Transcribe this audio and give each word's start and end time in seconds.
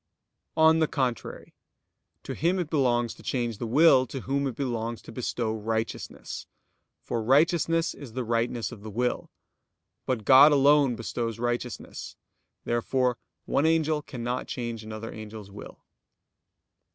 On 0.57 0.79
the 0.79 0.87
contrary, 0.87 1.53
To 2.23 2.33
him 2.33 2.57
it 2.57 2.71
belongs 2.71 3.13
to 3.13 3.21
change 3.21 3.59
the 3.59 3.67
will, 3.67 4.07
to 4.07 4.21
whom 4.21 4.47
it 4.47 4.55
belongs 4.55 4.99
to 5.03 5.11
bestow 5.11 5.53
righteousness: 5.53 6.47
for 7.03 7.21
righteousness 7.21 7.93
is 7.93 8.13
the 8.13 8.23
rightness 8.23 8.71
of 8.71 8.81
the 8.81 8.89
will. 8.89 9.29
But 10.07 10.25
God 10.25 10.51
alone 10.51 10.95
bestows 10.95 11.37
righteousness. 11.37 12.15
Therefore 12.65 13.19
one 13.45 13.67
angel 13.67 14.01
cannot 14.01 14.47
change 14.47 14.83
another 14.83 15.11
angel's 15.11 15.51
will. 15.51 15.83